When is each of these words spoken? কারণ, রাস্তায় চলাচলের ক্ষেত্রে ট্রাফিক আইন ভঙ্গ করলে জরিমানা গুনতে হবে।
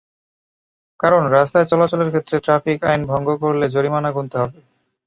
কারণ, 0.99 1.21
রাস্তায় 1.29 1.69
চলাচলের 1.71 2.09
ক্ষেত্রে 2.09 2.37
ট্রাফিক 2.39 2.79
আইন 2.83 3.01
ভঙ্গ 3.05 3.27
করলে 3.43 3.65
জরিমানা 3.69 4.09
গুনতে 4.11 4.35
হবে। 4.41 4.59